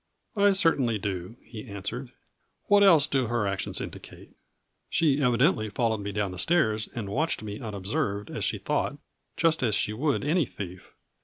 "I 0.35 0.53
certainly 0.53 0.97
do," 0.97 1.35
he 1.43 1.63
answered." 1.63 2.09
What 2.69 2.81
else 2.81 3.05
do 3.05 3.27
her 3.27 3.45
actions 3.47 3.79
indicate. 3.79 4.31
She 4.89 5.21
evidently 5.21 5.69
followed 5.69 5.99
me 5.99 6.11
down 6.11 6.31
the 6.31 6.39
stairs 6.39 6.89
and 6.95 7.07
watched 7.07 7.43
me 7.43 7.59
unobserved 7.59 8.31
as 8.31 8.43
she 8.43 8.57
thought, 8.57 8.97
just 9.37 9.61
as 9.61 9.75
she 9.75 9.93
would 9.93 10.23
any 10.25 10.47
thief. 10.47 10.95